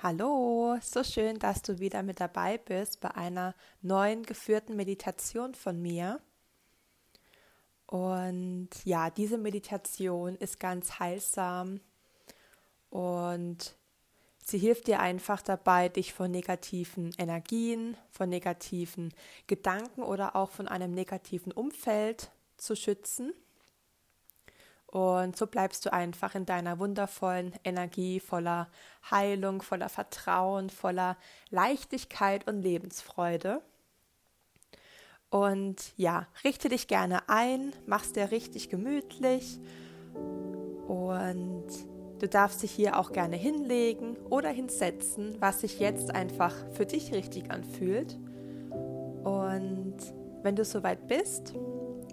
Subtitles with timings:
[0.00, 5.82] Hallo, so schön, dass du wieder mit dabei bist bei einer neuen geführten Meditation von
[5.82, 6.20] mir.
[7.86, 11.80] Und ja, diese Meditation ist ganz heilsam
[12.90, 13.74] und
[14.44, 19.12] sie hilft dir einfach dabei, dich von negativen Energien, von negativen
[19.48, 23.32] Gedanken oder auch von einem negativen Umfeld zu schützen.
[24.90, 28.68] Und so bleibst du einfach in deiner wundervollen Energie voller
[29.10, 31.18] Heilung, voller Vertrauen, voller
[31.50, 33.60] Leichtigkeit und Lebensfreude.
[35.30, 39.60] Und ja, richte dich gerne ein, mach's dir richtig gemütlich
[40.86, 41.66] und
[42.18, 47.12] du darfst dich hier auch gerne hinlegen oder hinsetzen, was sich jetzt einfach für dich
[47.12, 48.14] richtig anfühlt.
[49.22, 49.96] Und
[50.42, 51.52] wenn du soweit bist,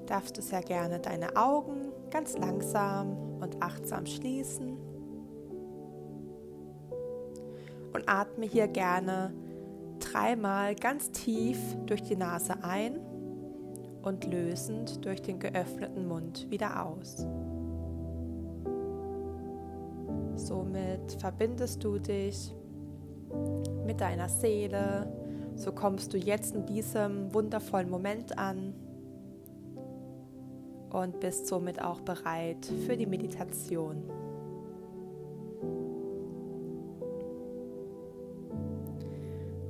[0.07, 1.84] darfst du sehr gerne deine Augen
[2.15, 4.77] ganz langsam und achtsam schließen.
[7.91, 9.33] Und atme hier gerne
[9.99, 13.02] dreimal ganz tief durch die Nase ein
[14.02, 17.27] und lösend durch den geöffneten Mund wieder aus.
[20.38, 22.55] Somit verbindest du dich
[23.85, 25.11] mit deiner Seele.
[25.55, 28.73] So kommst du jetzt in diesem wundervollen Moment an
[30.95, 34.01] und bist somit auch bereit für die Meditation.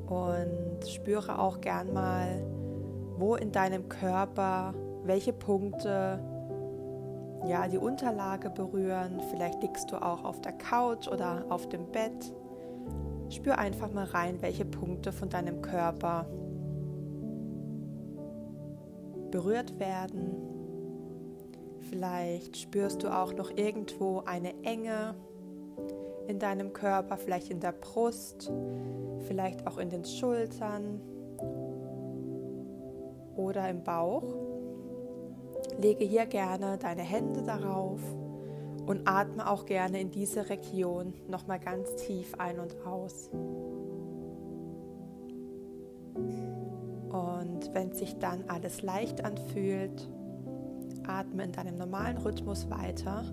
[0.07, 2.27] Und spüre auch gern mal,
[3.17, 6.19] wo in deinem Körper welche Punkte
[7.47, 9.19] ja die Unterlage berühren.
[9.31, 12.33] Vielleicht liegst du auch auf der Couch oder auf dem Bett.
[13.29, 16.27] Spür einfach mal rein, welche Punkte von deinem Körper
[19.31, 20.55] berührt werden.
[21.89, 25.16] Vielleicht spürst du auch noch irgendwo eine Enge
[26.27, 28.52] in deinem Körper, vielleicht in der Brust,
[29.27, 31.02] vielleicht auch in den Schultern
[33.36, 34.23] oder im Bauch.
[35.80, 37.99] Lege hier gerne deine Hände darauf
[38.86, 43.30] und atme auch gerne in diese Region nochmal ganz tief ein und aus.
[46.14, 50.09] Und wenn sich dann alles leicht anfühlt,
[51.08, 53.23] atme in deinem normalen Rhythmus weiter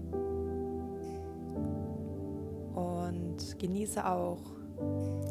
[2.75, 4.41] und genieße auch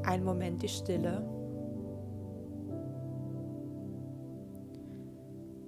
[0.04, 1.24] einen Moment die Stille.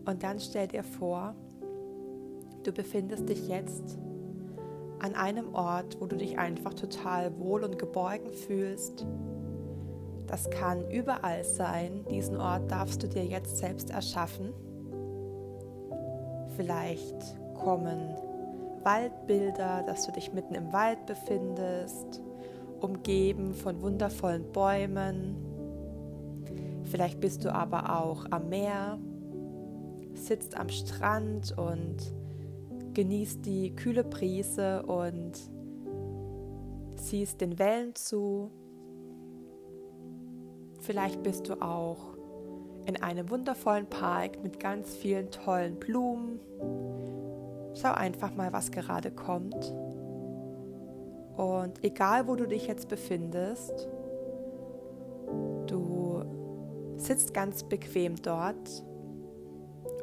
[0.06, 1.34] Und dann stell dir vor,
[2.64, 3.98] du befindest dich jetzt
[5.00, 9.06] an einem Ort, wo du dich einfach total wohl und geborgen fühlst.
[10.28, 12.06] Das kann überall sein.
[12.10, 14.54] Diesen Ort darfst du dir jetzt selbst erschaffen.
[16.56, 18.16] Vielleicht kommen
[18.84, 22.22] Waldbilder, dass du dich mitten im Wald befindest,
[22.82, 25.36] umgeben von wundervollen Bäumen.
[26.84, 29.00] Vielleicht bist du aber auch am Meer,
[30.14, 31.98] sitzt am Strand und
[32.94, 35.32] genießt die kühle Brise und
[36.98, 38.52] siehst den Wellen zu.
[40.82, 42.13] Vielleicht bist du auch
[42.86, 46.40] in einem wundervollen Park mit ganz vielen tollen Blumen.
[47.76, 49.74] Schau einfach mal, was gerade kommt.
[51.38, 53.88] Und egal, wo du dich jetzt befindest,
[55.68, 56.24] du
[56.98, 58.84] sitzt ganz bequem dort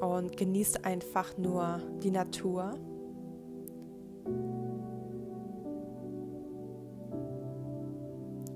[0.00, 2.74] und genießt einfach nur die Natur.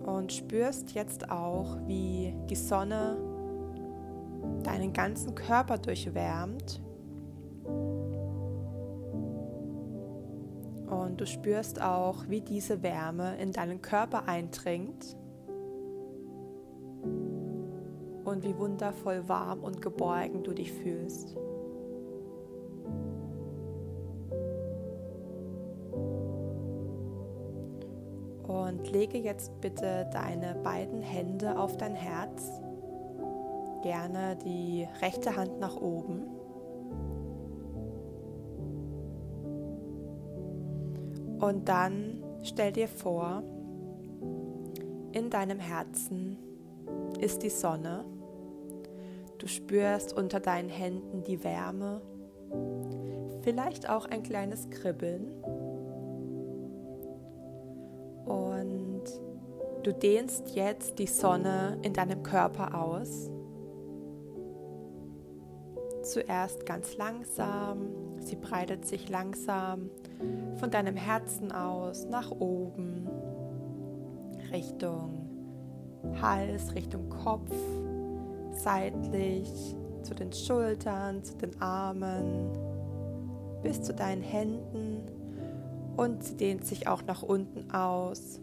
[0.05, 3.17] Und spürst jetzt auch, wie die Sonne
[4.65, 6.81] deinen ganzen Körper durchwärmt.
[10.89, 15.17] Und du spürst auch, wie diese Wärme in deinen Körper eindringt
[18.25, 21.37] und wie wundervoll warm und geborgen du dich fühlst.
[28.47, 32.61] Und lege jetzt bitte deine beiden Hände auf dein Herz
[33.85, 36.23] gerne die rechte Hand nach oben.
[41.39, 43.43] Und dann stell dir vor,
[45.13, 46.39] in deinem Herzen
[47.21, 48.07] ist die Sonne.
[49.37, 52.01] Du spürst unter deinen Händen die Wärme,
[53.43, 55.27] vielleicht auch ein kleines Kribbeln.
[58.25, 59.05] Und
[59.83, 63.31] du dehnst jetzt die Sonne in deinem Körper aus
[66.05, 67.89] zuerst ganz langsam.
[68.21, 69.91] Sie breitet sich langsam
[70.56, 73.09] von deinem Herzen aus nach oben,
[74.53, 75.29] Richtung
[76.21, 77.53] Hals, Richtung Kopf,
[78.53, 79.51] seitlich
[80.03, 82.53] zu den Schultern, zu den Armen,
[83.62, 85.03] bis zu deinen Händen
[85.97, 88.41] und sie dehnt sich auch nach unten aus,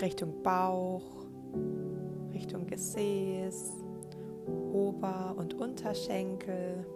[0.00, 1.02] Richtung Bauch,
[2.32, 3.83] Richtung Gesäß,
[4.46, 6.86] Ober- und Unterschenkel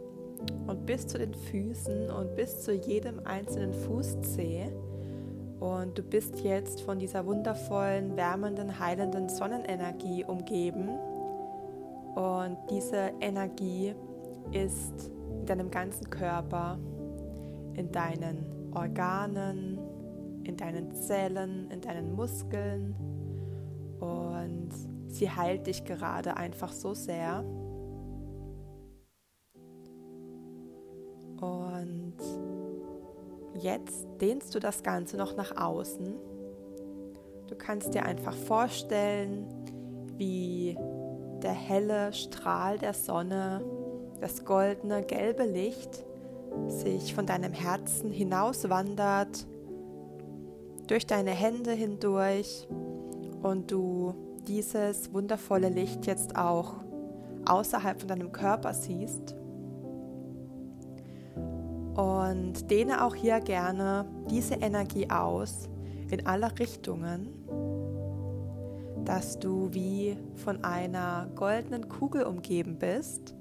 [0.67, 4.71] und bis zu den Füßen und bis zu jedem einzelnen Fußzeh.
[5.61, 10.89] Und du bist jetzt von dieser wundervollen, wärmenden, heilenden Sonnenenergie umgeben.
[12.15, 13.95] Und diese Energie
[14.53, 15.11] ist
[15.41, 16.79] in deinem ganzen Körper,
[17.75, 19.79] in deinen Organen,
[20.45, 22.95] in deinen Zellen, in deinen Muskeln.
[24.01, 24.71] Und
[25.09, 27.45] sie heilt dich gerade einfach so sehr.
[31.41, 32.17] Und
[33.55, 36.15] jetzt dehnst du das Ganze noch nach außen.
[37.47, 39.47] Du kannst dir einfach vorstellen,
[40.17, 40.77] wie
[41.43, 43.63] der helle Strahl der Sonne,
[44.21, 46.05] das goldene, gelbe Licht
[46.67, 49.47] sich von deinem Herzen hinauswandert,
[50.89, 52.67] durch deine Hände hindurch
[53.43, 54.15] und du
[54.49, 56.77] dieses wundervolle Licht jetzt auch
[57.45, 59.37] außerhalb von deinem Körper siehst.
[61.95, 65.69] Und dehne auch hier gerne diese Energie aus
[66.11, 67.29] in alle Richtungen,
[69.05, 73.35] dass du wie von einer goldenen Kugel umgeben bist.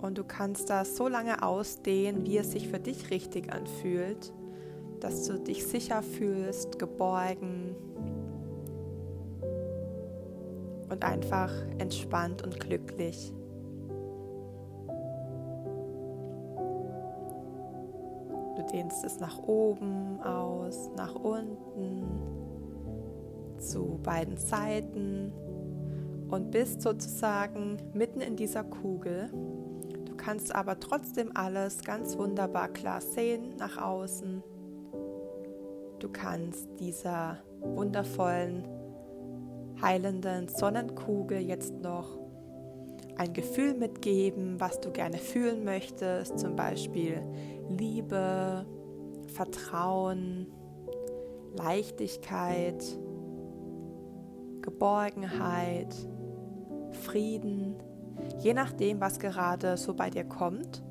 [0.00, 4.32] Und du kannst das so lange ausdehnen, wie es sich für dich richtig anfühlt,
[5.00, 7.74] dass du dich sicher fühlst, geborgen
[10.96, 13.34] und einfach entspannt und glücklich.
[18.72, 22.02] dehnst es nach oben aus, nach unten,
[23.58, 25.32] zu beiden Seiten
[26.28, 29.30] und bist sozusagen mitten in dieser Kugel.
[30.04, 34.42] Du kannst aber trotzdem alles ganz wunderbar klar sehen nach außen.
[36.00, 38.64] Du kannst dieser wundervollen,
[39.80, 42.18] heilenden Sonnenkugel jetzt noch
[43.16, 47.22] ein Gefühl mitgeben, was du gerne fühlen möchtest, zum Beispiel
[47.68, 48.66] Liebe,
[49.28, 50.46] Vertrauen,
[51.56, 52.84] Leichtigkeit,
[54.60, 55.94] Geborgenheit,
[57.04, 57.76] Frieden,
[58.38, 60.82] je nachdem, was gerade so bei dir kommt.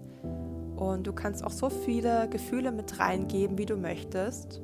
[0.76, 4.62] Und du kannst auch so viele Gefühle mit reingeben, wie du möchtest.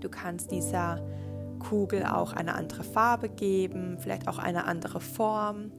[0.00, 1.02] Du kannst dieser
[1.58, 5.70] Kugel auch eine andere Farbe geben, vielleicht auch eine andere Form,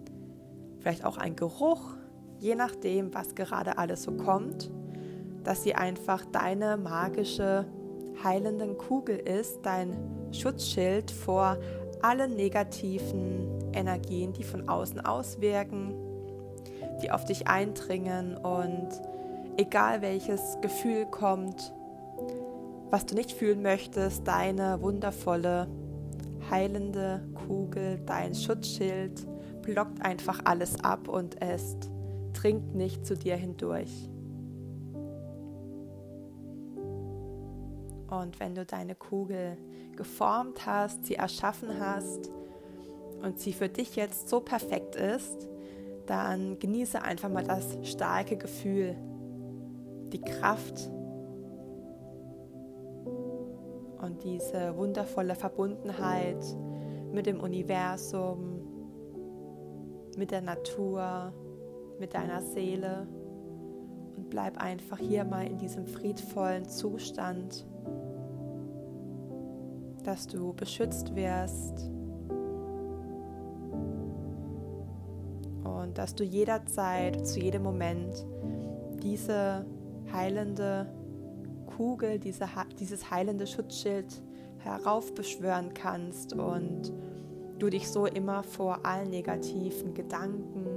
[0.79, 1.95] vielleicht auch ein Geruch,
[2.39, 4.69] je nachdem, was gerade alles so kommt
[5.43, 7.65] dass sie einfach deine magische,
[8.23, 9.95] heilenden Kugel ist, dein
[10.31, 11.57] Schutzschild vor
[12.01, 15.93] allen negativen Energien, die von außen auswirken,
[17.01, 18.89] die auf dich eindringen und
[19.57, 21.73] egal welches Gefühl kommt,
[22.89, 25.67] was du nicht fühlen möchtest, deine wundervolle,
[26.49, 29.27] heilende Kugel, dein Schutzschild
[29.61, 31.77] blockt einfach alles ab und es
[32.33, 34.09] dringt nicht zu dir hindurch.
[38.09, 39.57] Und wenn du deine Kugel
[39.95, 42.31] geformt hast, sie erschaffen hast
[43.21, 45.47] und sie für dich jetzt so perfekt ist,
[46.07, 48.95] dann genieße einfach mal das starke Gefühl,
[50.11, 50.89] die Kraft
[54.01, 56.43] und diese wundervolle Verbundenheit
[57.11, 58.61] mit dem Universum,
[60.17, 61.33] mit der Natur,
[61.99, 63.07] mit deiner Seele.
[64.15, 67.65] Und bleib einfach hier mal in diesem friedvollen Zustand
[70.03, 71.89] dass du beschützt wirst.
[75.63, 78.25] Und dass du jederzeit, zu jedem Moment
[79.03, 79.65] diese
[80.11, 80.87] heilende
[81.79, 82.45] Kugel, diese,
[82.77, 84.21] dieses heilende Schutzschild
[84.57, 86.91] heraufbeschwören kannst und
[87.57, 90.67] du dich so immer vor allen negativen Gedanken,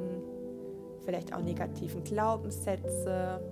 [1.05, 3.43] vielleicht auch negativen Glaubenssätze,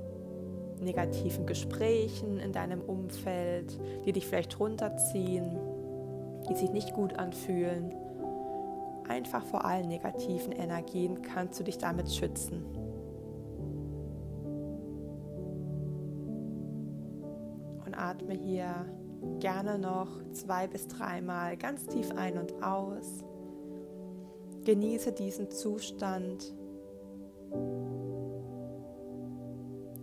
[0.78, 5.58] negativen Gesprächen in deinem Umfeld, die dich vielleicht runterziehen,
[6.48, 7.92] die sich nicht gut anfühlen.
[9.08, 12.79] Einfach vor allen negativen Energien kannst du dich damit schützen.
[18.20, 18.86] Atme hier
[19.38, 23.24] gerne noch zwei bis dreimal ganz tief ein und aus.
[24.64, 26.54] Genieße diesen Zustand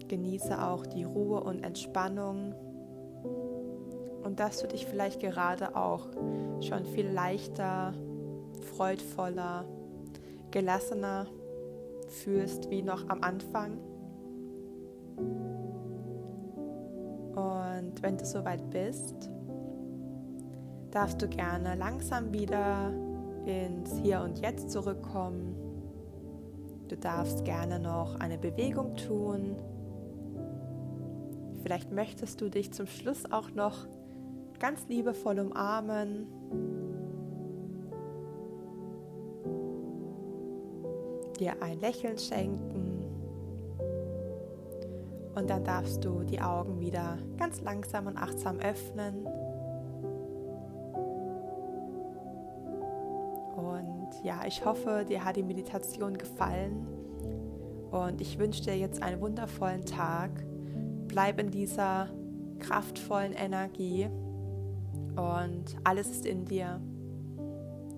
[0.08, 2.56] Genieße auch die Ruhe und Entspannung
[4.24, 6.08] und dass du dich vielleicht gerade auch
[6.62, 7.94] schon viel leichter,
[8.62, 9.66] freudvoller,
[10.52, 11.28] gelassener
[12.08, 13.80] fühlst wie noch am Anfang.
[17.78, 19.30] Und wenn du soweit bist,
[20.92, 22.92] darfst du gerne langsam wieder
[23.46, 25.56] ins Hier und Jetzt zurückkommen.
[26.88, 29.58] Du darfst gerne noch eine Bewegung tun.
[31.62, 33.88] Vielleicht möchtest du dich zum Schluss auch noch
[34.60, 36.28] ganz liebevoll umarmen.
[41.40, 42.87] Dir ein Lächeln schenken.
[45.38, 49.24] Und dann darfst du die Augen wieder ganz langsam und achtsam öffnen.
[53.56, 56.88] Und ja, ich hoffe, dir hat die Meditation gefallen.
[57.92, 60.32] Und ich wünsche dir jetzt einen wundervollen Tag.
[61.08, 62.10] Bleib in dieser
[62.58, 64.10] kraftvollen Energie
[65.16, 66.82] und alles ist in dir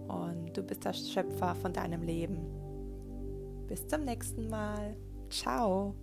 [0.10, 2.40] und du bist der Schöpfer von deinem Leben.
[3.68, 4.98] Bis zum nächsten Mal.
[5.30, 5.96] Ciao.